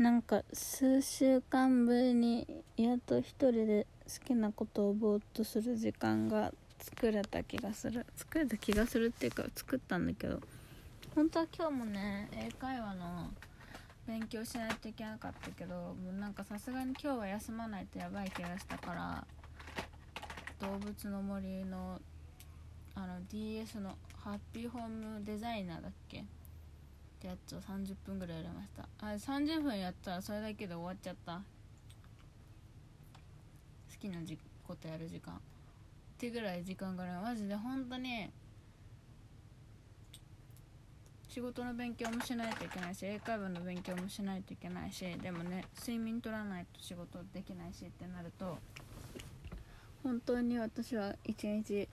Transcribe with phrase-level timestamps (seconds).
[0.00, 8.06] なんか数週間ぶりにやっと一人で好きなことをぼーっとする時間が作れた気がする。
[8.16, 10.40] 作れた気がするっていうか作ったんだけど。
[11.14, 13.28] 本当は今日もね英会話の
[14.06, 19.26] 勉強しないといけなかったけどもうなんかさすがに今日は休まないとやばい気がしたから
[20.66, 22.00] 動物の森の
[22.94, 26.24] あの DS のハッピーホームデザイナーだっけ？
[27.20, 28.88] ってやつを30分ぐらいやりました。
[28.98, 31.34] あ30分やったらそれだけで終わっちゃった。
[31.34, 31.40] 好
[34.00, 35.34] きなじことやる時間。
[35.34, 35.38] っ
[36.16, 37.12] てぐらい時間がある。
[37.20, 38.30] マジで本当に
[41.28, 48.58] 仕事の勉強もしないといけないし英会話の勉強もしないといけないしでもね睡眠取らないと仕事できないしってなると
[50.02, 51.86] 本当に私は一日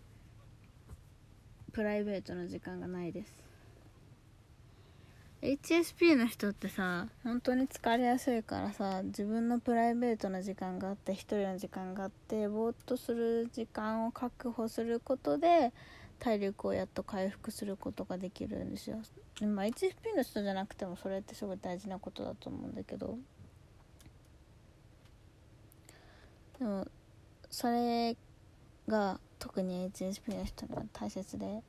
[1.74, 3.47] プライベートの時間がないです。
[5.42, 15.74] HSP の人ってさ本当に疲れやすいからさ自分のプライベートな時間があって一人の時間があってぼーっとする時間を確保することで
[16.18, 18.98] 体力をやっと回復することができるんですよ。
[19.42, 23.20] まあ HSP の人じゃなくてもそれってすごい大事なことだと思うんだけど。
[26.58, 26.88] でも
[27.52, 28.18] それ
[28.88, 31.62] が特に HSP の人には大切で。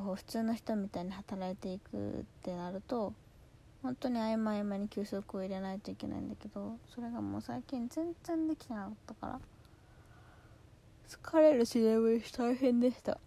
[0.00, 3.12] こう普通の人みたいに働いていくってなると
[3.82, 9.40] 本当に合間合間に休息を入れないといけないんだけどそれがもう最近全然できてなかったから
[11.08, 13.18] 疲れるし眠いし大変でした。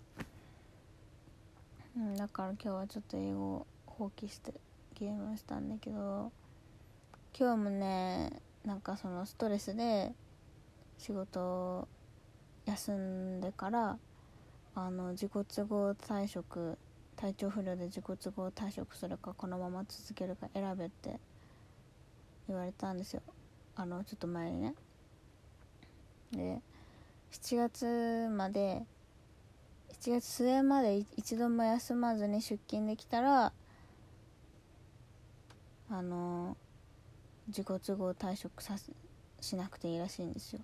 [1.98, 4.54] うんだから今日はちょっと英語を放棄して
[4.96, 6.32] ゲームしたんだけど
[7.38, 8.32] 今日もね
[8.66, 10.12] なんかそのストレスで
[10.98, 11.88] 仕事
[12.66, 13.98] 休んでから
[14.76, 16.78] あの自己都合退職
[17.16, 21.20] 体調不良で自己都合退職するかこのまま続けるか選べって
[22.48, 23.22] 言われたんですよ。
[23.76, 24.74] あのちょっと前にね。
[26.32, 26.62] で
[27.32, 28.84] 7月まで
[30.02, 33.54] 7月末まで一度も休まずに出勤できたら
[35.90, 36.58] あの
[37.48, 38.76] 自己都合退職さ
[39.40, 40.60] しなくていいらしいんですよ。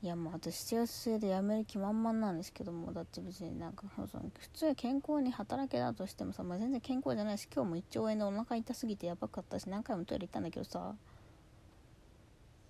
[0.00, 10.94] いやもう私7月末で辞める気満々なんですけどもだって別になんかその普通健康に働けだとしてもさ、まあ、全然健康じゃないし今日も1兆円でお腹痛すぎてやばかったし何回もトイレ行ったんだけどさ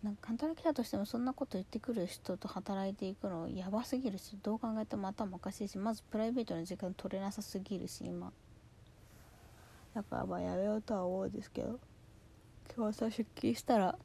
[0.03, 8.33] なんか働きだとしてもそんなこと言ってくる人と働いていくのやばすぎるしどう考えても頭おかしいしまずプライベートの時間取れなさすぎるし今。
[9.95, 11.81] だからまあやめようとは思うんですけど
[12.77, 13.99] 今日朝出勤したら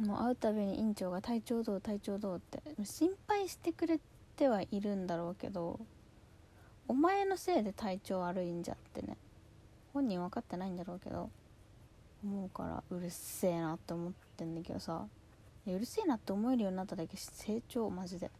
[0.00, 1.80] もう会うたびに院長が「体調どう？
[1.80, 4.00] 体調どう?」って心配してくれ
[4.36, 5.78] てはいるんだろうけど
[6.88, 9.16] お前のせいで体調悪いんじゃってね
[9.92, 11.30] 本人分かってないんだろうけど
[12.24, 15.06] 思うからうるせえなって思ってんだけどさ。
[15.66, 18.30] うるせえなって思えるようになっただけ成長マジで。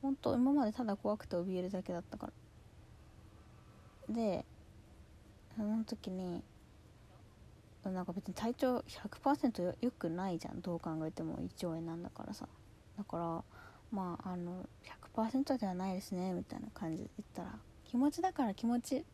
[0.00, 2.32] 本当今までただ怖くて怯えるだけだったか
[4.08, 4.14] ら。
[4.14, 4.44] で
[5.54, 6.42] その時に
[7.90, 12.48] なんか別に体調100%よくないじゃんどう考えても胃腸炎なんだからさ。
[12.96, 13.44] だから
[13.90, 14.68] まああの
[15.14, 19.04] 100%ではないですねみたいな感じで言ったら気持ちだから気持ち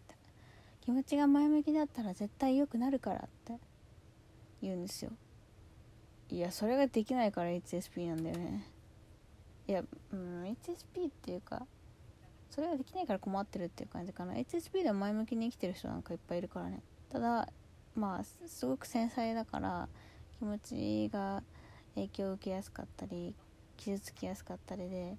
[0.80, 3.58] 気持ちが前向きだったら絶対良くなるからって
[4.62, 5.12] 言うんですよ。
[6.30, 8.66] いやそれができないから HSP なんだよね。
[9.66, 11.66] いや、うん、HSP っていうか
[12.50, 14.34] それができないから困ってるっていう感じかな。
[14.34, 16.82] HSP でも前向きに生きてる人なんかいっぱいいるからね。
[17.10, 17.48] ただ
[17.98, 19.88] まあすごく繊細だから
[20.38, 21.42] 気持ちが
[21.96, 23.34] 影響を受けやすかったり
[23.76, 25.16] 傷つきやすかったりで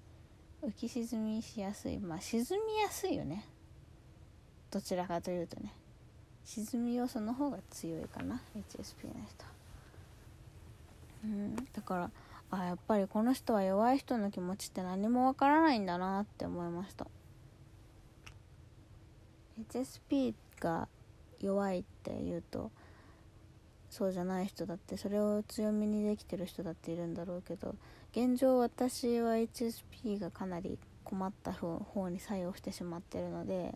[0.62, 1.98] 浮き沈みしやすい。
[1.98, 3.44] まあ沈みやすいよね。
[4.70, 5.74] どちらかというとね。
[6.44, 9.44] 沈み要素の方が強いかな HSP の人。
[11.24, 11.56] うん。
[11.56, 12.10] だから
[12.50, 17.06] あやっぱりこの人は弱い人の気持ちって何もわからないんだなって思いました。
[19.70, 20.88] HSP が
[21.40, 22.70] 弱いって言うと
[23.90, 27.74] そうじゃない人だってそれを強みにできてる人だっているんだろうけど
[28.12, 33.74] 現状私は HSP がかなり困った方に作用してしまってるので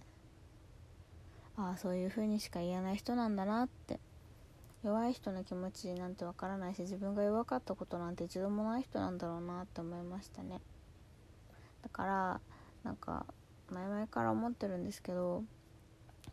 [1.57, 3.99] ああそういう風にしか言えない人なんだなって
[4.85, 10.61] 弱い人の気持ちなんてわからないし自分が弱かったことなんて一度もない人なんだろうなって思いましたね。
[11.83, 12.41] だから
[12.83, 13.25] なんか
[13.71, 15.43] 前々から思ってるんですけど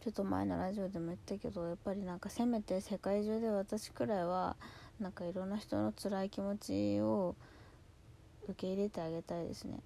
[0.03, 4.55] ちょっと前のラジオでも言ったけどやっぱりなんかせめて世界中で私くらいは
[4.99, 7.35] なんかいろんな人の辛い気持ちを
[8.45, 9.79] 受け入れてあげたいですね。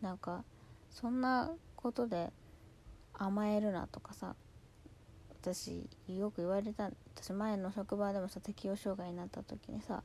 [0.00, 0.44] なんか
[0.90, 2.30] そんなことで
[3.14, 4.36] 甘えるなとかさ
[5.40, 10.04] 私よく言われた私前の職場でもさ適応障害になった時にさ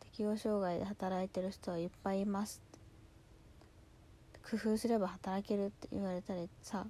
[0.00, 2.62] 適応障害で働いてる人はいっぱいいます
[4.50, 6.86] 工夫すれば働けるって言われたりさ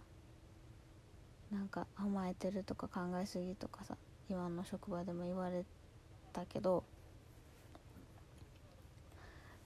[1.53, 3.97] なんか甘えてるとか考えすぎとかさ
[4.29, 5.65] 今の職場でも言われ
[6.33, 6.85] たけど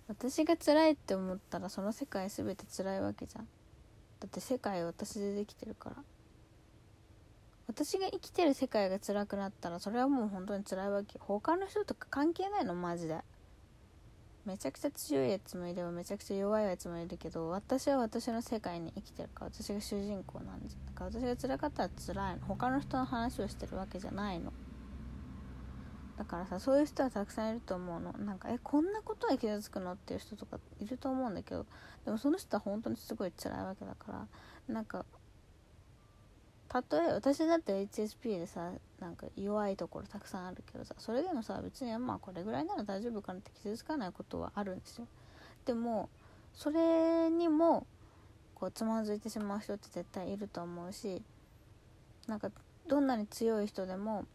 [0.08, 3.48] 私が辛いって思ったらその世界全て辛いわけじゃん。
[4.20, 5.96] だって世界は私でできてるから。
[7.68, 13.18] 私が生きてる世界が辛くなったらそれはもう本当に辛いわけ他の人とか関係ないのマジで。
[14.48, 22.46] めちゃくちゃ強いやつもいればめちゃくちゃ弱いやつもいるけど私は私の世界に生きてるから私が主人公なんですだから私が辛かったら辛いの。
[22.46, 24.52] 他の人の話をしてるわけじゃないの。
[26.16, 28.12] だからさそういう人はたくさんいると思うの。
[28.12, 29.92] なんかえこんなことで傷つくの？
[29.92, 31.66] っていう人とかいると思うんだけど
[32.04, 34.26] でもその人は本当にすごい辛いわけだから
[34.74, 35.04] なんか
[36.72, 45.06] 例え私だって HSP でさなんか弱いところたくさんあるけどさそれでもさ別にまあこれぐらいなら大丈夫かなって傷つかないことはあるんですよ。
[45.64, 46.10] でも
[46.52, 47.86] それにも
[48.54, 51.22] こうつまずいてしまう人って絶対いると思うし
[52.26, 52.50] なんか
[52.86, 54.26] どんなに強い人でも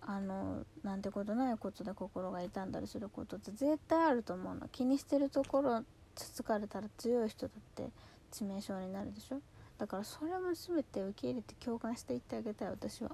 [0.00, 4.68] あのなんてことないことで心が痛んだりすることって絶対あると思うの。
[4.68, 5.82] 気にしてるところ
[6.14, 7.90] つつかれたら強い人だって
[8.32, 9.40] 致命傷になるでしょ。
[9.78, 13.10] だからそれも全て受け入れて共感していってあげたい私は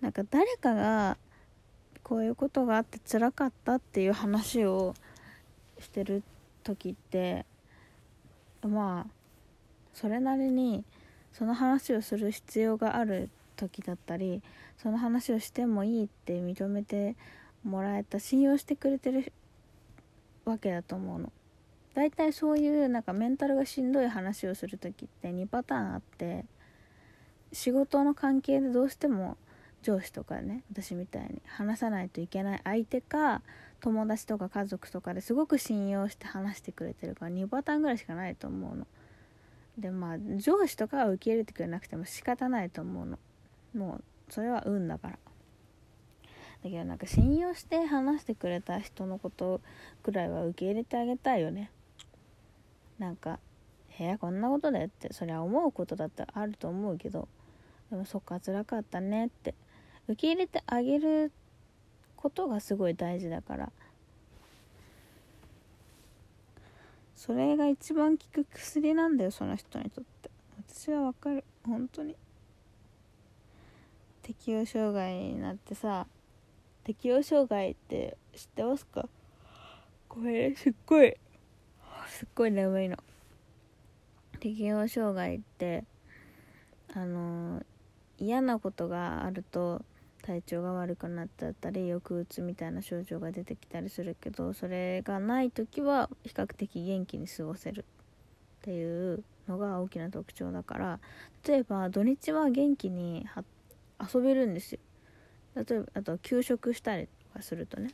[0.00, 1.16] なんか誰かが
[2.02, 4.94] こういうことがあって辛かったっていう話を
[5.80, 6.22] してる
[6.62, 7.46] 時って
[8.62, 9.10] まあ
[9.94, 10.84] それなりに
[11.32, 14.42] その話をする必要がある時だったり
[14.76, 17.16] その話をしてもいいって認めて
[17.64, 19.32] もらえた信用してくれてる
[20.44, 21.32] わけだと思うの。
[21.94, 26.44] 大体そういうなんかメンタルがしんどい話をする時って2パターンあって
[27.52, 29.36] 仕事の関係でどうしても
[29.82, 33.42] 上司とかね私みたいに話さないといけない相手か
[33.80, 38.86] 友達とか家族とかですごく信用して話してくれてるから2パターンぐらいしかないと思うの。
[39.78, 43.18] でまあ上司とかは受け入れてくれなくても仕方ないと思うの。
[43.74, 45.18] もうそれは運だから
[46.64, 49.60] だけどなんか信用して話してくれた人のこと
[50.02, 51.70] ぐらいは受け入れてあげたいよね
[52.98, 53.38] なんか
[53.90, 57.28] 「へえこんなことで?」ってそりゃ思うことだってあると思うけど
[57.90, 59.54] でもそっか辛かったねって
[60.08, 61.32] 受け入れてあげる
[62.16, 63.72] ことがすごい大事だから。
[67.14, 70.30] それが一番効く薬なんだよその人にとって。
[70.68, 71.42] 私はわかる。
[71.64, 72.16] 本当に。
[74.22, 76.06] 適応障害になってさ
[76.82, 79.08] 適応障害って知ってますか？
[80.08, 81.16] これすっごい。
[82.08, 82.96] すっごい眠いの。
[84.40, 85.84] 適応障害って
[86.94, 87.62] あの
[88.18, 89.82] 嫌なことがあると
[90.22, 97.84] 体調が悪くなっちゃったり抑うつみたいな症状が出てきたりするけどそれがない時は比較的元気に過ごせる。
[97.84, 101.00] っていうのが大きな特徴だから
[101.46, 103.26] 例えば土日は元気に
[104.00, 104.78] 遊べるんですよ。
[105.54, 107.90] 例えばあと休職したりとかするとね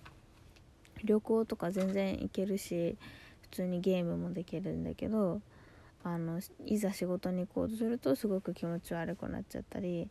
[1.03, 2.97] 旅行とか全然行けるし
[3.51, 5.41] 通にゲームもできるんだけど
[6.03, 10.09] あのいざ仕事に行こうとするとすごく気持ち悪くなっちゃったり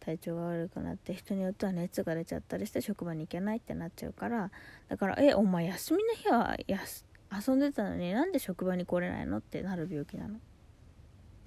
[0.00, 4.50] 体調が悪くなって人によっては熱が出ちゃったりして職場に行けないってなっちゃうから
[4.88, 7.04] だから「えお前休みの日はやす
[7.46, 10.40] 遊んでたのになんで職場に来れないの?」ってなる病気なのだ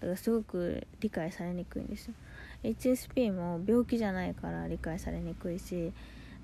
[0.07, 2.13] からすごく理解されにくいんですよ
[2.63, 5.91] HSP も病気じゃないから理解されにくいし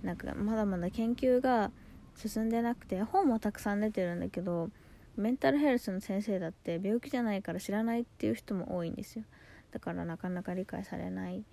[0.04, 1.72] なんかまだまだ研究が
[2.18, 4.70] 進んでなくて本もたくさん出てるんだけど
[5.16, 9.24] メンタルヘルスの先生だって病気じゃないから知らないっていう人も多いんですよ。
[9.72, 11.44] だからなかなか理解されない。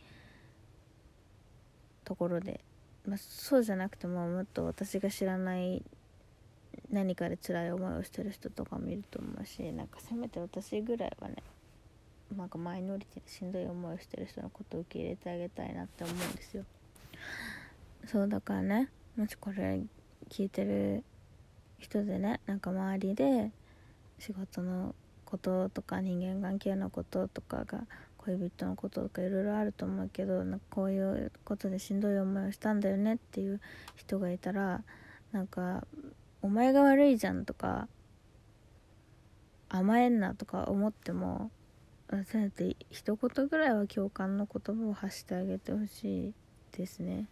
[2.04, 2.60] ところで、
[3.06, 5.82] まあ、そうじゃなくてももっと私が知らない
[6.90, 11.36] 何かで辛い思いをしてる人とかもいると思うしなんかせめて私ぐらいはね
[12.36, 16.64] なんかマイノリティでしんどい思いをしてる人のことを受け入れてあげたいなって思うんですよ。
[18.06, 19.80] そうだからねもしこれ
[20.30, 21.04] 聞いてる
[21.78, 23.50] 人でねなんか周りで
[24.18, 27.86] 仕事のこととか人間関係のこととかが
[28.18, 33.60] 恋人のこととかいろいろあると思うけどなんかこういうことでしんどい思いをしたんだよねっていう
[33.96, 34.82] 人がいたら
[35.32, 35.86] なんか
[36.42, 37.88] 「お前が悪いじゃん」とか
[39.68, 41.50] 「甘えんな」とか思っても
[42.24, 46.34] せめて一言ぐらいは共感の言葉を発してあげてほしい
[46.76, 47.26] ですね。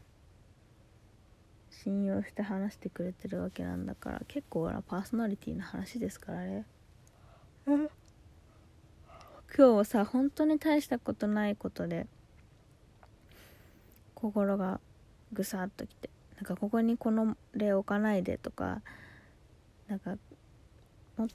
[1.73, 6.67] 信用して話してくれてるわけなんだから結構なパーソナリティの話ですからね。
[7.67, 7.89] 今
[9.55, 12.07] 日はさ本当に大したことないことで
[14.15, 14.81] 心が
[15.33, 18.81] ぐさっときてなんかここにこの例置かないでとか
[19.89, 20.17] なんか
[21.19, 21.29] も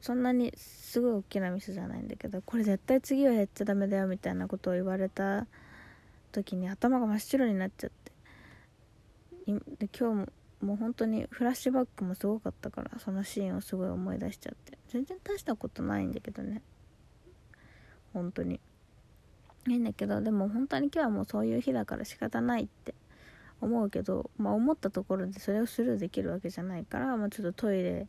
[0.00, 5.46] そんなにすごい大きなミスじゃないんだけどこれ絶対次はやっちゃダメだよみたいなことを言われた
[6.32, 7.96] 時に頭が真っ白になっちゃって
[9.48, 10.26] 今日も
[10.60, 14.76] もう本当にフラッシュバックもすごかったからそのシーンをすごい思い出しちゃって。
[14.88, 16.62] 全然大したことないんだけどね。
[18.12, 18.60] 本当に。
[19.68, 22.94] いいんだけどでも本当に今日はもうそういう日だから仕方ないって
[23.60, 28.06] 思うけどまあ思ったところでそれをスルーできるわけじゃないから、まあ、ちょっとトイレ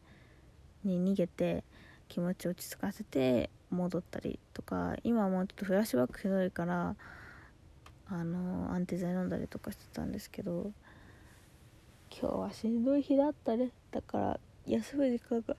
[0.83, 1.63] に逃げて
[2.07, 6.95] 気持ち落ち着かせて戻ったりとか今はもうちょっとフラッシュバックひどいから
[8.09, 10.71] あのアンテ剤飲んだりとかしてたんですけど
[12.11, 13.71] 今日はしんどい日だったね。
[13.91, 15.55] だから休む時間が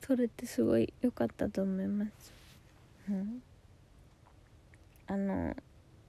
[0.00, 2.32] 取れてすごい良かったと思います。
[3.08, 3.42] うん。
[5.06, 5.54] あの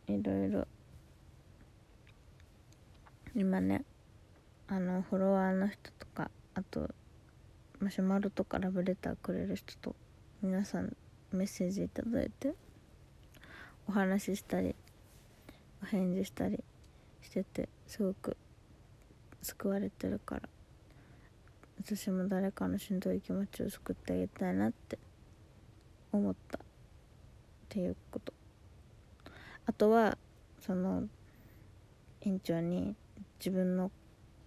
[0.07, 0.67] いろいろ。
[3.35, 3.83] 今ね
[4.67, 6.89] あのフォロワーの人とかあと
[7.79, 9.95] マシュマロとかラブレターくれる人と
[10.41, 10.95] 皆さん
[11.31, 12.53] メッセージ頂いて
[13.87, 14.75] お話ししたり
[15.81, 16.63] お返事したり
[17.23, 18.37] しててすごく
[19.41, 20.41] 救われてるから。
[21.85, 24.97] 私も誰かのしんどい気持ちを救ってあげたいなって
[26.11, 26.61] 思ったっ
[27.67, 28.33] ていうこと。
[29.65, 30.17] あとは
[30.61, 31.03] その
[32.21, 32.95] 院長に
[33.39, 33.91] 自分の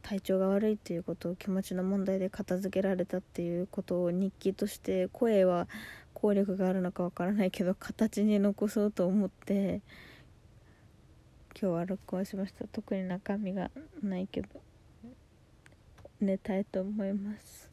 [0.02, 5.68] 体調が悪いっていうことを気持ちの問題で片付けられたっていうことを日記として声は
[6.14, 9.82] 効力があるのかわからないけど形に残そうと思って
[11.58, 12.66] 今日は録音しました。
[12.68, 13.70] 特に中身が
[14.02, 14.48] ないけど
[16.20, 17.65] 寝たいと思います。